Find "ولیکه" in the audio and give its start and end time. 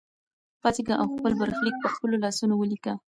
2.57-2.93